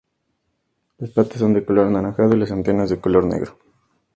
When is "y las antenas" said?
2.35-2.89